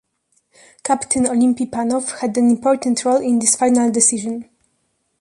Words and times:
Captain 0.81 1.25
Olimpi 1.27 1.67
Panov 1.69 2.21
had 2.21 2.35
an 2.35 2.49
important 2.49 3.05
role 3.05 3.21
in 3.21 3.37
this 3.37 3.55
final 3.55 3.91
decision. 3.91 4.49